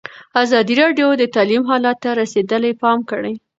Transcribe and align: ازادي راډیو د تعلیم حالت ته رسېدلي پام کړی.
ازادي 0.43 0.73
راډیو 0.81 1.07
د 1.17 1.23
تعلیم 1.35 1.63
حالت 1.69 1.97
ته 2.03 2.09
رسېدلي 2.21 2.71
پام 2.81 2.99
کړی. 3.11 3.33